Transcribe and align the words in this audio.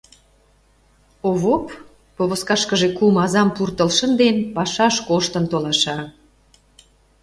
Овоп, 1.29 1.65
повозкашкыже 2.15 2.89
кум 2.97 3.15
азам 3.23 3.49
пуртыл 3.55 3.89
шынден, 3.97 4.37
пашаш 4.55 4.95
коштын 5.07 5.45
толаша. 5.51 5.99